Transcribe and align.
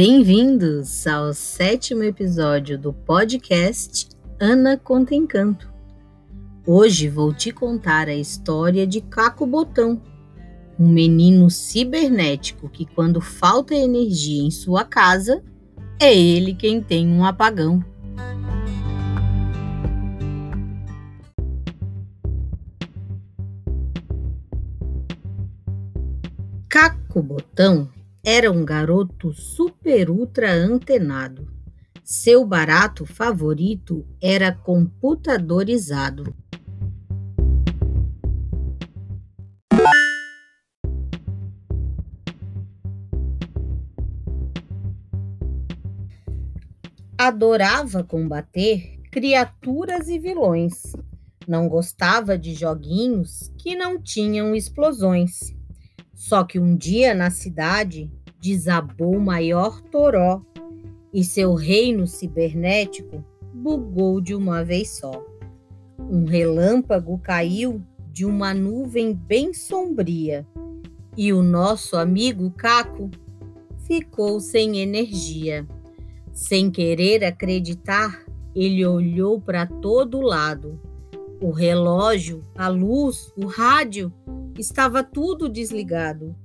Bem-vindos 0.00 1.08
ao 1.08 1.34
sétimo 1.34 2.04
episódio 2.04 2.78
do 2.78 2.92
podcast 2.92 4.08
Ana 4.38 4.76
Conta 4.76 5.12
Encanto. 5.12 5.68
Hoje 6.64 7.08
vou 7.08 7.34
te 7.34 7.50
contar 7.50 8.06
a 8.06 8.14
história 8.14 8.86
de 8.86 9.00
Caco 9.00 9.44
Botão, 9.44 10.00
um 10.78 10.86
menino 10.86 11.50
cibernético 11.50 12.68
que, 12.68 12.86
quando 12.86 13.20
falta 13.20 13.74
energia 13.74 14.40
em 14.40 14.52
sua 14.52 14.84
casa, 14.84 15.42
é 16.00 16.16
ele 16.16 16.54
quem 16.54 16.80
tem 16.80 17.08
um 17.08 17.24
apagão. 17.24 17.84
Caco 26.68 27.20
Botão 27.20 27.97
era 28.30 28.52
um 28.52 28.62
garoto 28.62 29.32
super 29.32 30.10
ultra 30.10 30.52
antenado. 30.52 31.50
Seu 32.04 32.44
barato 32.44 33.06
favorito 33.06 34.06
era 34.20 34.52
computadorizado. 34.52 36.36
Adorava 47.16 48.04
combater 48.04 49.00
criaturas 49.10 50.10
e 50.10 50.18
vilões. 50.18 50.92
Não 51.46 51.66
gostava 51.66 52.36
de 52.36 52.52
joguinhos 52.52 53.50
que 53.56 53.74
não 53.74 53.98
tinham 53.98 54.54
explosões. 54.54 55.56
Só 56.18 56.44
que 56.44 56.58
um 56.58 56.76
dia 56.76 57.14
na 57.14 57.30
cidade 57.30 58.12
desabou 58.40 59.16
o 59.16 59.20
maior 59.20 59.80
toró 59.82 60.42
e 61.12 61.24
seu 61.24 61.54
reino 61.54 62.06
cibernético 62.06 63.24
bugou 63.52 64.20
de 64.20 64.34
uma 64.34 64.64
vez 64.64 64.90
só. 64.90 65.24
Um 65.98 66.24
relâmpago 66.24 67.18
caiu 67.18 67.82
de 68.12 68.24
uma 68.24 68.54
nuvem 68.54 69.14
bem 69.14 69.52
sombria 69.52 70.46
e 71.16 71.32
o 71.32 71.42
nosso 71.42 71.96
amigo 71.96 72.50
Caco 72.52 73.10
ficou 73.86 74.38
sem 74.38 74.78
energia. 74.78 75.66
Sem 76.32 76.70
querer 76.70 77.24
acreditar, 77.24 78.24
ele 78.54 78.86
olhou 78.86 79.40
para 79.40 79.66
todo 79.66 80.20
lado. 80.20 80.80
O 81.40 81.50
relógio, 81.50 82.44
a 82.56 82.68
luz, 82.68 83.32
o 83.36 83.46
rádio, 83.46 84.12
estava 84.56 85.02
tudo 85.02 85.48
desligado. 85.48 86.36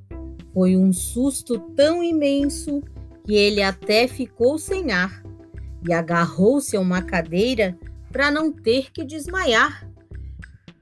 Foi 0.54 0.78
um 0.78 0.94
susto 0.94 1.60
tão 1.76 2.04
imenso 2.04 2.82
que 3.26 3.34
ele 3.34 3.64
até 3.64 4.08
ficou 4.08 4.58
sem 4.58 4.92
ar 4.92 5.24
e 5.88 5.92
agarrou-se 5.92 6.76
a 6.78 6.80
uma 6.80 7.02
cadeira 7.02 7.78
para 8.12 8.30
não 8.30 8.52
ter 8.52 8.92
que 8.92 9.04
desmaiar. 9.04 9.90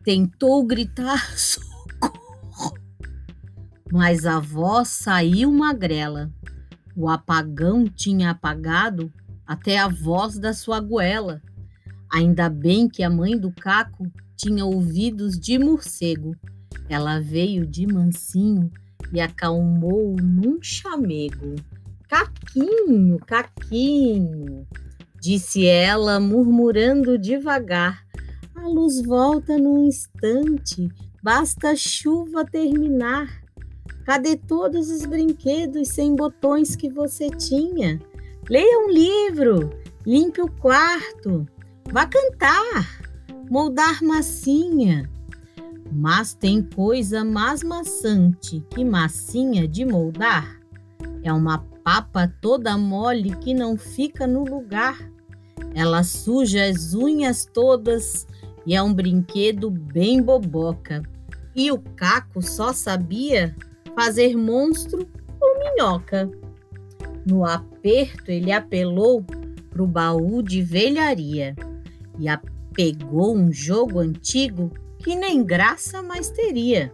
Tentou 0.04 0.64
gritar 0.66 1.32
socorro, 1.38 2.74
mas 3.92 4.26
a 4.26 4.40
voz 4.40 4.90
saiu 4.90 5.52
magrela. 5.52 6.32
O 6.96 7.08
apagão 7.08 7.86
tinha 7.86 8.32
apagado 8.32 9.12
até 9.48 9.78
a 9.78 9.88
voz 9.88 10.38
da 10.38 10.54
sua 10.54 10.80
goela. 10.82 11.42
Ainda 12.12 12.50
bem 12.50 12.90
que 12.90 13.04
a 13.04 13.10
mãe 13.10 13.38
do 13.38 13.52
Caco 13.52 14.12
tinha 14.36 14.66
ouvidos 14.66 15.40
de 15.40 15.58
morcego. 15.58 16.36
Ela 16.90 17.22
veio 17.22 17.66
de 17.66 17.88
mansinho 17.88 18.70
e 19.12 19.20
acalmou 19.20 20.16
num 20.22 20.60
chamego. 20.62 21.56
Caquinho, 22.08 23.20
Caquinho, 23.20 24.68
disse 25.22 25.66
ela, 25.66 26.20
murmurando 26.20 27.18
devagar. 27.18 28.06
A 28.56 28.68
luz 28.68 29.02
volta 29.02 29.58
num 29.58 29.86
instante, 29.86 30.90
basta 31.24 31.70
a 31.70 31.76
chuva 31.76 32.46
terminar. 32.46 33.42
Cadê 34.06 34.36
todos 34.36 34.90
os 34.90 35.06
brinquedos 35.06 35.90
sem 35.90 36.16
botões 36.16 36.76
que 36.76 36.90
você 36.90 37.30
tinha? 37.30 38.00
Leia 38.50 38.80
um 38.80 38.92
livro, 38.92 39.70
limpe 40.06 40.42
o 40.42 40.52
quarto, 40.52 41.48
vá 41.92 42.06
cantar, 42.06 43.00
moldar 43.50 44.04
massinha. 44.04 45.10
Mas 45.92 46.34
tem 46.34 46.64
coisa 46.64 47.24
mais 47.24 47.64
maçante 47.64 48.64
que 48.70 48.84
massinha 48.84 49.68
de 49.68 49.84
moldar. 49.84 50.58
É 51.22 51.34
uma 51.34 51.60
papa 51.84 52.32
toda 52.42 52.78
mole 52.78 53.36
que 53.38 53.54
não 53.54 53.78
fica 53.78 54.26
no 54.26 54.46
lugar. 54.46 54.98
Ela 55.76 56.04
suja 56.04 56.66
as 56.66 56.94
unhas 56.94 57.46
todas 57.46 58.26
e 58.66 58.76
é 58.76 58.82
um 58.82 58.94
brinquedo 58.94 59.70
bem 59.70 60.22
boboca. 60.22 61.04
E 61.54 61.72
o 61.72 61.80
Caco 61.80 62.42
só 62.42 62.72
sabia 62.72 63.54
fazer 63.96 64.38
monstro 64.38 65.08
ou 65.42 65.60
minhoca. 65.60 66.32
No 67.26 67.46
aperto, 67.46 68.32
ele 68.32 68.52
apelou 68.52 69.24
para 69.70 69.84
o 69.84 69.88
baú 69.88 70.42
de 70.42 70.62
velharia 70.62 71.56
e 72.20 72.26
pegou 72.74 73.36
um 73.36 73.52
jogo 73.52 74.00
antigo 74.00 74.72
que 75.02 75.16
nem 75.16 75.44
graça 75.44 76.02
mais 76.02 76.30
teria. 76.30 76.94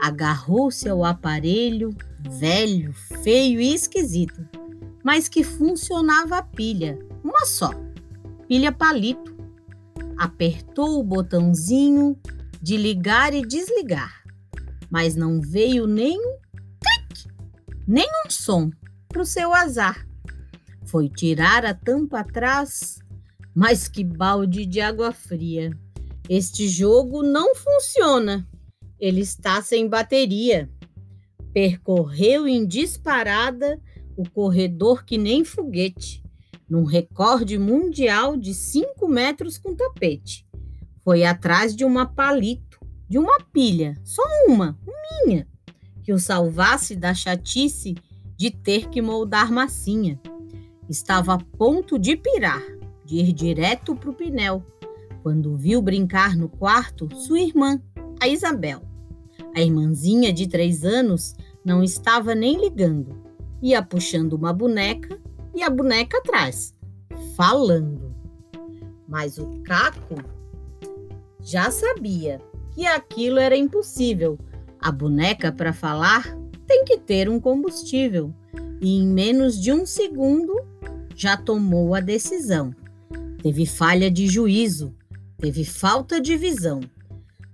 Agarrou-se 0.00 0.88
ao 0.88 1.04
aparelho, 1.04 1.94
velho, 2.38 2.92
feio 3.22 3.60
e 3.60 3.74
esquisito, 3.74 4.46
mas 5.02 5.28
que 5.28 5.42
funcionava 5.42 6.38
a 6.38 6.42
pilha, 6.42 6.98
uma 7.24 7.44
só, 7.44 7.70
pilha 8.46 8.70
palito. 8.70 9.36
Apertou 10.16 11.00
o 11.00 11.04
botãozinho 11.04 12.16
de 12.60 12.76
ligar 12.76 13.32
e 13.32 13.42
desligar, 13.42 14.22
mas 14.90 15.16
não 15.16 15.40
veio 15.40 15.86
nem 15.86 16.18
um 16.18 16.38
clique, 16.78 17.28
nem 17.86 18.06
um 18.26 18.30
som 18.30 18.70
para 19.08 19.22
o 19.22 19.26
seu 19.26 19.54
azar. 19.54 20.06
Foi 20.84 21.08
tirar 21.08 21.64
a 21.64 21.72
tampa 21.72 22.20
atrás, 22.20 22.98
mas 23.54 23.88
que 23.88 24.04
balde 24.04 24.66
de 24.66 24.80
água 24.80 25.12
fria. 25.12 25.70
Este 26.30 26.68
jogo 26.68 27.24
não 27.24 27.56
funciona. 27.56 28.48
Ele 29.00 29.20
está 29.20 29.60
sem 29.60 29.88
bateria. 29.88 30.70
Percorreu 31.52 32.46
em 32.46 32.64
disparada 32.64 33.82
o 34.16 34.22
corredor 34.30 35.04
que 35.04 35.18
nem 35.18 35.44
foguete, 35.44 36.22
num 36.68 36.84
recorde 36.84 37.58
mundial 37.58 38.36
de 38.36 38.54
5 38.54 39.08
metros 39.08 39.58
com 39.58 39.74
tapete. 39.74 40.46
Foi 41.02 41.24
atrás 41.24 41.74
de 41.74 41.84
uma 41.84 42.06
palito, 42.06 42.78
de 43.08 43.18
uma 43.18 43.40
pilha, 43.52 44.00
só 44.04 44.22
uma, 44.46 44.78
minha, 45.26 45.48
que 46.04 46.12
o 46.12 46.18
salvasse 46.20 46.94
da 46.94 47.12
chatice 47.12 47.96
de 48.36 48.52
ter 48.52 48.88
que 48.88 49.02
moldar 49.02 49.50
massinha. 49.50 50.20
Estava 50.88 51.34
a 51.34 51.38
ponto 51.38 51.98
de 51.98 52.14
pirar, 52.14 52.62
de 53.04 53.16
ir 53.16 53.32
direto 53.32 53.96
para 53.96 54.10
o 54.10 54.14
pinel 54.14 54.64
quando 55.22 55.56
viu 55.56 55.80
brincar 55.82 56.36
no 56.36 56.48
quarto 56.48 57.08
sua 57.14 57.40
irmã, 57.40 57.80
a 58.20 58.28
Isabel. 58.28 58.82
A 59.54 59.60
irmãzinha 59.60 60.32
de 60.32 60.46
três 60.46 60.84
anos 60.84 61.34
não 61.64 61.82
estava 61.82 62.34
nem 62.34 62.60
ligando, 62.60 63.16
ia 63.62 63.82
puxando 63.82 64.34
uma 64.34 64.52
boneca 64.52 65.18
e 65.54 65.62
a 65.62 65.70
boneca 65.70 66.18
atrás, 66.18 66.74
falando. 67.36 68.14
Mas 69.08 69.38
o 69.38 69.60
Caco 69.64 70.16
já 71.40 71.70
sabia 71.70 72.40
que 72.72 72.86
aquilo 72.86 73.38
era 73.38 73.56
impossível. 73.56 74.38
A 74.80 74.92
boneca, 74.92 75.50
para 75.50 75.72
falar, 75.72 76.36
tem 76.66 76.84
que 76.84 76.96
ter 76.96 77.28
um 77.28 77.40
combustível. 77.40 78.32
E 78.80 78.98
em 78.98 79.06
menos 79.06 79.60
de 79.60 79.72
um 79.72 79.84
segundo 79.84 80.54
já 81.14 81.36
tomou 81.36 81.94
a 81.94 82.00
decisão. 82.00 82.74
Teve 83.42 83.66
falha 83.66 84.10
de 84.10 84.26
juízo 84.26 84.94
Teve 85.40 85.64
falta 85.64 86.20
de 86.20 86.36
visão. 86.36 86.80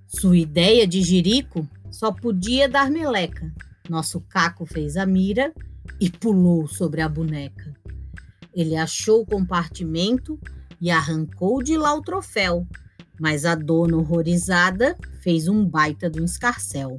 Sua 0.08 0.36
ideia 0.36 0.86
de 0.88 1.00
jirico 1.02 1.68
só 1.88 2.10
podia 2.10 2.68
dar 2.68 2.90
meleca. 2.90 3.54
Nosso 3.88 4.20
caco 4.22 4.66
fez 4.66 4.96
a 4.96 5.06
mira 5.06 5.54
e 6.00 6.10
pulou 6.10 6.66
sobre 6.66 7.00
a 7.00 7.08
boneca. 7.08 7.72
Ele 8.52 8.74
achou 8.74 9.20
o 9.20 9.26
compartimento 9.26 10.36
e 10.80 10.90
arrancou 10.90 11.62
de 11.62 11.76
lá 11.76 11.94
o 11.94 12.02
troféu, 12.02 12.66
mas 13.20 13.44
a 13.44 13.54
dona 13.54 13.96
horrorizada 13.96 14.96
fez 15.20 15.46
um 15.46 15.64
baita 15.64 16.10
do 16.10 16.24
escarcel. 16.24 16.98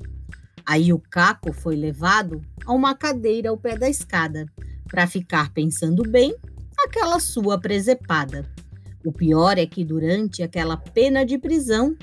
Aí 0.65 0.93
o 0.93 0.99
caco 0.99 1.51
foi 1.51 1.75
levado 1.75 2.41
a 2.65 2.71
uma 2.71 2.95
cadeira 2.95 3.49
ao 3.49 3.57
pé 3.57 3.77
da 3.77 3.89
escada, 3.89 4.45
para 4.87 5.05
ficar 5.05 5.51
pensando 5.51 6.01
bem 6.03 6.33
aquela 6.77 7.19
sua 7.19 7.59
presepada. 7.59 8.49
O 9.07 9.11
pior 9.13 9.57
é 9.57 9.65
que 9.65 9.85
durante 9.85 10.43
aquela 10.43 10.75
pena 10.75 11.25
de 11.25 11.37
prisão, 11.37 11.95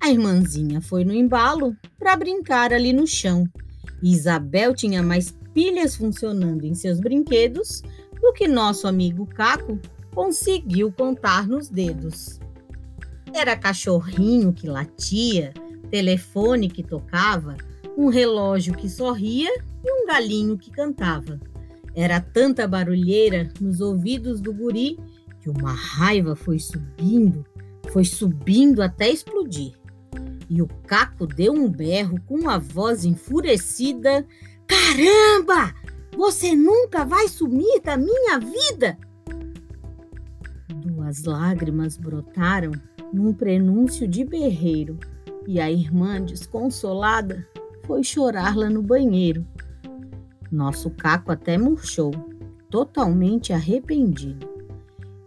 a 0.00 0.08
irmãzinha 0.08 0.80
foi 0.80 1.04
no 1.04 1.12
embalo 1.12 1.76
para 1.98 2.14
brincar 2.14 2.72
ali 2.72 2.92
no 2.92 3.04
chão. 3.04 3.48
E 4.00 4.12
Isabel 4.12 4.72
tinha 4.72 5.02
mais 5.02 5.36
pilhas 5.52 5.96
funcionando 5.96 6.64
em 6.64 6.72
seus 6.72 7.00
brinquedos 7.00 7.82
do 8.20 8.32
que 8.32 8.46
nosso 8.46 8.86
amigo 8.86 9.26
Caco 9.26 9.76
conseguiu 10.14 10.92
contar 10.92 11.48
nos 11.48 11.68
dedos. 11.68 12.38
Era 13.34 13.56
cachorrinho 13.56 14.52
que 14.52 14.68
latia, 14.68 15.52
telefone 15.90 16.70
que 16.70 16.84
tocava, 16.84 17.56
um 17.98 18.06
relógio 18.06 18.76
que 18.76 18.88
sorria 18.88 19.50
e 19.84 19.90
um 19.92 20.06
galinho 20.06 20.56
que 20.56 20.70
cantava. 20.70 21.40
Era 21.92 22.20
tanta 22.20 22.68
barulheira 22.68 23.50
nos 23.60 23.80
ouvidos 23.80 24.40
do 24.40 24.52
guri 24.52 24.96
que 25.42 25.50
uma 25.50 25.72
raiva 25.72 26.36
foi 26.36 26.58
subindo, 26.60 27.44
foi 27.90 28.04
subindo 28.04 28.80
até 28.80 29.10
explodir. 29.10 29.76
E 30.48 30.62
o 30.62 30.68
Caco 30.86 31.26
deu 31.26 31.52
um 31.52 31.68
berro 31.68 32.20
com 32.26 32.36
uma 32.36 32.58
voz 32.58 33.04
enfurecida: 33.04 34.24
Caramba! 34.66 35.74
Você 36.16 36.54
nunca 36.54 37.04
vai 37.04 37.26
sumir 37.26 37.80
da 37.82 37.96
minha 37.96 38.38
vida! 38.38 38.96
Duas 40.76 41.24
lágrimas 41.24 41.96
brotaram 41.96 42.72
num 43.12 43.32
prenúncio 43.32 44.06
de 44.06 44.24
berreiro, 44.24 44.98
e 45.46 45.58
a 45.58 45.70
irmã, 45.70 46.22
desconsolada, 46.22 47.46
foi 47.84 48.04
chorar 48.04 48.56
lá 48.56 48.70
no 48.70 48.82
banheiro. 48.82 49.44
Nosso 50.50 50.90
Caco 50.90 51.32
até 51.32 51.58
murchou, 51.58 52.12
totalmente 52.70 53.52
arrependido 53.52 54.51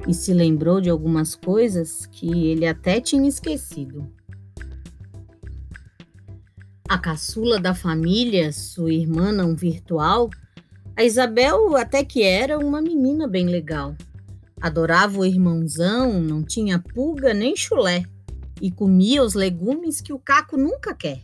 e 0.07 0.13
se 0.13 0.33
lembrou 0.33 0.79
de 0.79 0.89
algumas 0.89 1.35
coisas 1.35 2.05
que 2.05 2.49
ele 2.49 2.65
até 2.65 3.01
tinha 3.01 3.27
esquecido. 3.27 4.11
A 6.87 6.99
caçula 6.99 7.59
da 7.59 7.73
família, 7.73 8.51
sua 8.51 8.93
irmã 8.93 9.31
não 9.31 9.55
virtual, 9.55 10.29
a 10.95 11.03
Isabel 11.03 11.75
até 11.75 12.05
que 12.05 12.21
era 12.21 12.59
uma 12.59 12.81
menina 12.81 13.27
bem 13.27 13.47
legal. 13.47 13.95
Adorava 14.61 15.19
o 15.19 15.25
irmãozão, 15.25 16.21
não 16.21 16.43
tinha 16.43 16.79
pulga 16.79 17.33
nem 17.33 17.55
chulé 17.55 18.03
e 18.61 18.71
comia 18.71 19.23
os 19.23 19.33
legumes 19.33 19.99
que 19.99 20.13
o 20.13 20.19
Caco 20.19 20.55
nunca 20.55 20.93
quer. 20.93 21.21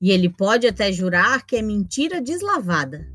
E 0.00 0.10
ele 0.10 0.30
pode 0.30 0.66
até 0.66 0.90
jurar 0.90 1.44
que 1.44 1.56
é 1.56 1.62
mentira 1.62 2.22
deslavada, 2.22 3.06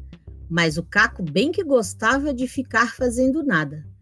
mas 0.48 0.78
o 0.78 0.84
Caco 0.84 1.24
bem 1.24 1.52
que 1.52 1.64
gostava 1.64 2.34
de 2.34 2.48
ficar 2.48 2.94
fazendo 2.94 3.42
nada 3.42 3.95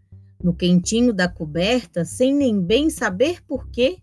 no 0.44 0.52
quentinho 0.52 1.10
da 1.14 1.26
coberta, 1.26 2.04
sem 2.04 2.34
nem 2.34 2.60
bem 2.60 2.90
saber 2.90 3.42
porquê, 3.48 3.96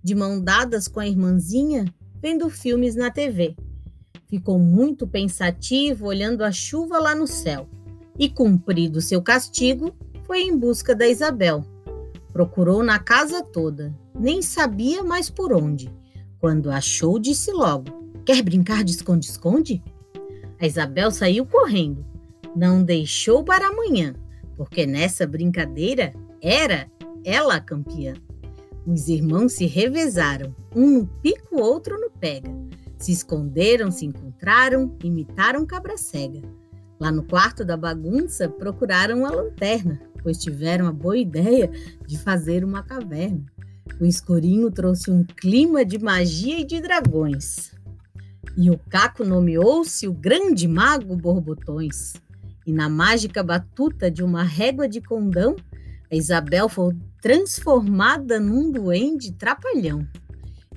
de 0.00 0.14
mão 0.14 0.40
dadas 0.40 0.86
com 0.86 1.00
a 1.00 1.06
irmãzinha, 1.06 1.84
vendo 2.22 2.48
filmes 2.48 2.94
na 2.94 3.10
TV. 3.10 3.56
Ficou 4.28 4.56
muito 4.56 5.04
pensativo 5.04 6.06
olhando 6.06 6.44
a 6.44 6.52
chuva 6.52 7.00
lá 7.00 7.12
no 7.12 7.26
céu 7.26 7.68
e, 8.16 8.28
cumprido 8.28 9.00
seu 9.00 9.20
castigo, 9.20 9.92
foi 10.22 10.42
em 10.42 10.56
busca 10.56 10.94
da 10.94 11.08
Isabel. 11.08 11.64
Procurou 12.32 12.84
na 12.84 13.00
casa 13.00 13.42
toda, 13.42 13.92
nem 14.16 14.40
sabia 14.40 15.02
mais 15.02 15.28
por 15.28 15.52
onde. 15.52 15.92
Quando 16.38 16.70
achou, 16.70 17.18
disse 17.18 17.50
logo: 17.50 17.86
Quer 18.24 18.40
brincar 18.42 18.84
de 18.84 18.92
esconde-esconde? 18.92 19.82
A 20.60 20.64
Isabel 20.64 21.10
saiu 21.10 21.44
correndo. 21.44 22.06
Não 22.54 22.84
deixou 22.84 23.42
para 23.42 23.66
amanhã 23.66 24.14
porque 24.60 24.86
nessa 24.86 25.26
brincadeira 25.26 26.12
era 26.42 26.86
ela 27.24 27.54
a 27.54 27.60
campeã. 27.62 28.12
Os 28.86 29.08
irmãos 29.08 29.54
se 29.54 29.64
revezaram, 29.64 30.54
um 30.76 30.98
no 30.98 31.06
pico, 31.06 31.62
outro 31.62 31.98
no 31.98 32.10
pega. 32.10 32.50
Se 32.98 33.10
esconderam, 33.10 33.90
se 33.90 34.04
encontraram, 34.04 34.94
imitaram 35.02 35.64
cabra 35.64 35.96
cega. 35.96 36.42
Lá 37.00 37.10
no 37.10 37.22
quarto 37.22 37.64
da 37.64 37.74
bagunça, 37.74 38.50
procuraram 38.50 39.24
a 39.24 39.30
lanterna, 39.30 39.98
pois 40.22 40.36
tiveram 40.36 40.86
a 40.86 40.92
boa 40.92 41.16
ideia 41.16 41.70
de 42.06 42.18
fazer 42.18 42.62
uma 42.62 42.82
caverna. 42.82 43.46
O 43.98 44.04
escurinho 44.04 44.70
trouxe 44.70 45.10
um 45.10 45.24
clima 45.24 45.86
de 45.86 45.98
magia 45.98 46.60
e 46.60 46.64
de 46.64 46.82
dragões. 46.82 47.72
E 48.58 48.70
o 48.70 48.78
Caco 48.90 49.24
nomeou-se 49.24 50.06
o 50.06 50.12
Grande 50.12 50.68
Mago 50.68 51.16
Borbotões. 51.16 52.12
E 52.66 52.72
na 52.72 52.88
mágica 52.88 53.42
batuta 53.42 54.10
de 54.10 54.22
uma 54.22 54.42
régua 54.42 54.88
de 54.88 55.00
condão, 55.00 55.56
a 56.10 56.16
Isabel 56.16 56.68
foi 56.68 56.96
transformada 57.20 58.40
num 58.40 58.70
duende 58.70 59.32
trapalhão. 59.32 60.06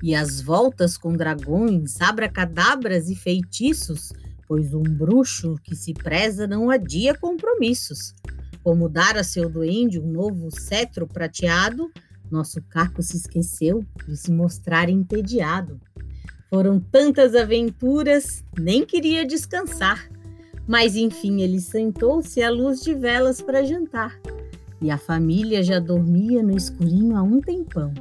E 0.02 0.14
as 0.14 0.40
voltas 0.40 0.96
com 0.96 1.12
dragões, 1.12 2.00
abracadabras 2.00 3.08
e 3.08 3.14
feitiços, 3.14 4.12
pois 4.46 4.74
um 4.74 4.82
bruxo 4.82 5.56
que 5.62 5.74
se 5.74 5.94
preza 5.94 6.46
não 6.46 6.70
adia 6.70 7.14
compromissos. 7.14 8.14
Como 8.62 8.88
dar 8.88 9.16
a 9.16 9.24
seu 9.24 9.48
duende 9.48 10.00
um 10.00 10.10
novo 10.10 10.50
cetro 10.50 11.06
prateado, 11.06 11.90
nosso 12.30 12.62
Caco 12.62 13.02
se 13.02 13.16
esqueceu 13.16 13.84
de 14.06 14.16
se 14.16 14.32
mostrar 14.32 14.88
entediado. 14.88 15.80
Foram 16.48 16.78
tantas 16.78 17.34
aventuras, 17.34 18.44
nem 18.58 18.84
queria 18.84 19.26
descansar. 19.26 20.08
Mas 20.66 20.96
enfim, 20.96 21.42
ele 21.42 21.60
sentou-se 21.60 22.42
à 22.42 22.50
luz 22.50 22.80
de 22.80 22.94
velas 22.94 23.40
para 23.40 23.64
jantar. 23.64 24.18
E 24.80 24.90
a 24.90 24.98
família 24.98 25.62
já 25.62 25.78
dormia 25.78 26.42
no 26.42 26.56
escurinho 26.56 27.16
há 27.16 27.22
um 27.22 27.40
tempão, 27.40 27.92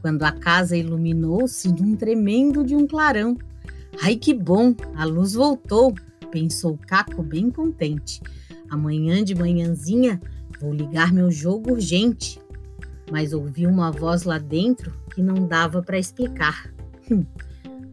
quando 0.00 0.22
a 0.22 0.32
casa 0.32 0.76
iluminou-se 0.76 1.68
num 1.68 1.96
tremendo 1.96 2.64
de 2.64 2.74
um 2.74 2.86
clarão. 2.86 3.36
Ai 4.02 4.16
que 4.16 4.34
bom, 4.34 4.74
a 4.96 5.04
luz 5.04 5.34
voltou, 5.34 5.94
pensou 6.30 6.78
Caco 6.86 7.22
bem 7.22 7.50
contente. 7.50 8.20
Amanhã 8.68 9.22
de 9.22 9.34
manhãzinha 9.34 10.20
vou 10.60 10.72
ligar 10.72 11.12
meu 11.12 11.30
jogo 11.30 11.72
urgente. 11.72 12.40
Mas 13.10 13.32
ouvi 13.32 13.66
uma 13.66 13.90
voz 13.90 14.24
lá 14.24 14.38
dentro 14.38 14.92
que 15.14 15.22
não 15.22 15.46
dava 15.46 15.82
para 15.82 15.98
explicar. 15.98 16.72
Hum. 17.10 17.24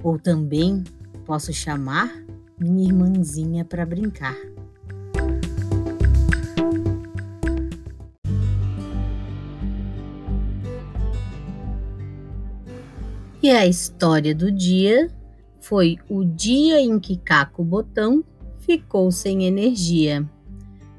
Ou 0.01 0.17
também 0.17 0.83
posso 1.25 1.53
chamar 1.53 2.11
minha 2.61 2.85
irmãzinha 2.87 3.65
para 3.65 3.85
brincar. 3.85 4.37
E 13.41 13.49
a 13.49 13.65
história 13.65 14.35
do 14.35 14.51
dia 14.51 15.09
foi 15.59 15.97
o 16.07 16.23
dia 16.23 16.79
em 16.79 16.99
que 16.99 17.17
Caco 17.17 17.63
Botão 17.63 18.23
ficou 18.59 19.11
sem 19.11 19.45
energia. 19.45 20.23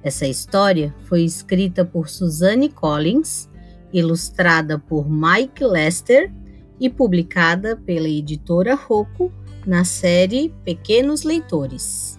Essa 0.03 0.27
história 0.27 0.93
foi 1.05 1.23
escrita 1.23 1.85
por 1.85 2.09
Suzanne 2.09 2.69
Collins, 2.69 3.49
ilustrada 3.93 4.77
por 4.77 5.09
Mike 5.09 5.65
Lester 5.65 6.33
e 6.81 6.91
publicada 6.91 7.77
pela 7.77 8.09
editora 8.09 8.75
Rocco 8.75 9.33
na 9.67 9.85
série 9.85 10.49
Pequenos 10.65 11.23
Leitores. 11.23 12.19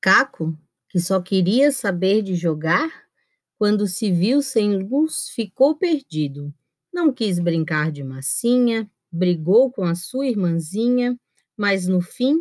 Caco, 0.00 0.56
que 0.88 1.00
só 1.00 1.20
queria 1.20 1.72
saber 1.72 2.22
de 2.22 2.36
jogar, 2.36 2.88
quando 3.58 3.88
se 3.88 4.12
viu 4.12 4.40
sem 4.40 4.78
luz, 4.78 5.28
ficou 5.34 5.76
perdido. 5.76 6.54
Não 6.92 7.12
quis 7.12 7.40
brincar 7.40 7.90
de 7.90 8.04
massinha, 8.04 8.88
brigou 9.10 9.72
com 9.72 9.84
a 9.84 9.96
sua 9.96 10.28
irmãzinha, 10.28 11.18
mas 11.56 11.88
no 11.88 12.00
fim 12.00 12.40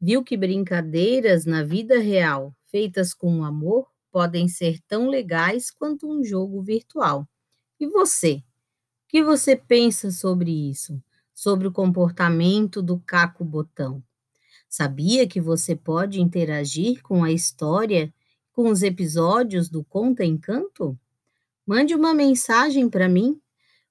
viu 0.00 0.24
que 0.24 0.36
brincadeiras 0.36 1.46
na 1.46 1.62
vida 1.62 1.98
real, 1.98 2.52
feitas 2.66 3.14
com 3.14 3.44
amor, 3.44 3.86
podem 4.10 4.48
ser 4.48 4.80
tão 4.88 5.08
legais 5.08 5.70
quanto 5.70 6.10
um 6.10 6.24
jogo 6.24 6.60
virtual. 6.62 7.28
E 7.78 7.86
você? 7.86 8.42
Que 9.14 9.22
você 9.22 9.54
pensa 9.54 10.10
sobre 10.10 10.50
isso? 10.50 11.00
Sobre 11.32 11.68
o 11.68 11.72
comportamento 11.72 12.82
do 12.82 12.98
Caco 12.98 13.44
Botão? 13.44 14.02
Sabia 14.68 15.24
que 15.24 15.40
você 15.40 15.76
pode 15.76 16.20
interagir 16.20 17.00
com 17.00 17.22
a 17.22 17.30
história, 17.30 18.12
com 18.50 18.68
os 18.68 18.82
episódios 18.82 19.68
do 19.68 19.84
Conta 19.84 20.24
Encanto? 20.24 20.98
Mande 21.64 21.94
uma 21.94 22.12
mensagem 22.12 22.90
para 22.90 23.08
mim 23.08 23.40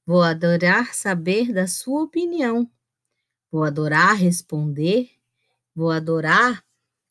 Vou 0.06 0.22
adorar 0.22 0.94
saber 0.94 1.54
da 1.54 1.68
sua 1.68 2.04
opinião. 2.04 2.70
Vou 3.50 3.64
adorar 3.64 4.18
responder. 4.18 5.10
Vou 5.74 5.90
adorar 5.90 6.62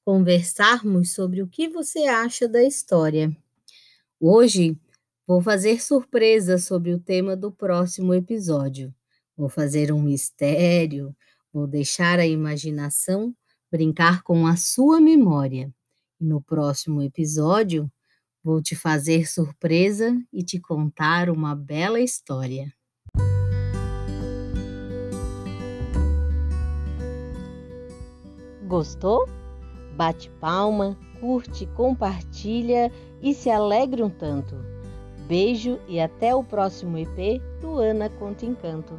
conversarmos 0.04 1.14
sobre 1.14 1.40
o 1.40 1.48
que 1.48 1.66
você 1.66 2.00
acha 2.00 2.46
da 2.46 2.62
história. 2.62 3.34
Hoje 4.20 4.78
vou 5.26 5.40
fazer 5.40 5.82
surpresa 5.82 6.58
sobre 6.58 6.92
o 6.92 6.98
tema 6.98 7.36
do 7.36 7.50
próximo 7.50 8.14
episódio. 8.14 8.94
Vou 9.36 9.48
fazer 9.48 9.92
um 9.92 10.02
mistério, 10.02 11.14
vou 11.52 11.66
deixar 11.66 12.18
a 12.18 12.26
imaginação 12.26 13.34
brincar 13.72 14.22
com 14.22 14.46
a 14.46 14.54
sua 14.54 15.00
memória. 15.00 15.72
No 16.20 16.42
próximo 16.42 17.00
episódio, 17.00 17.90
vou 18.44 18.60
te 18.60 18.76
fazer 18.76 19.26
surpresa 19.26 20.14
e 20.30 20.44
te 20.44 20.60
contar 20.60 21.30
uma 21.30 21.56
bela 21.56 21.98
história. 21.98 22.70
Gostou? 28.68 29.26
Bate 29.96 30.30
palma, 30.40 30.98
curte, 31.18 31.66
compartilha 31.74 32.92
e 33.22 33.34
se 33.34 33.50
alegre 33.50 34.02
um 34.02 34.10
tanto. 34.10 34.71
Beijo 35.32 35.80
e 35.88 35.98
até 35.98 36.34
o 36.34 36.44
próximo 36.44 36.98
EP 36.98 37.40
do 37.58 37.78
Ana 37.78 38.10
Conta 38.10 38.44
Encanto. 38.44 38.94